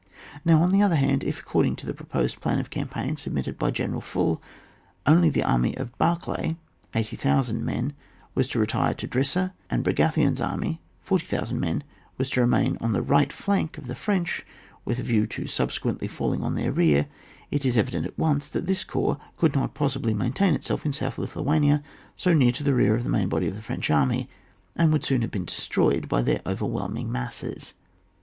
[0.43, 3.69] Now on the other hand, if according to the proposed plan of campaign submitted by
[3.69, 4.39] General Phul,
[5.05, 6.57] only the army of Barclay
[6.95, 7.93] (80,000 men),
[8.33, 11.83] was to retire to Drissa, and Braga tbion's army (40,000 men)
[12.17, 14.43] was to remain on the right flank of the French,
[14.85, 17.05] with a view to subsequently falling on their rear,
[17.51, 21.19] it is evident at once that this corps could not possibly maintain itself in South
[21.19, 21.83] Lithuania
[22.15, 24.27] so near to the rear of the main body of the French army,
[24.75, 27.75] and would soon have been destroyed by their overwhelm ing masses.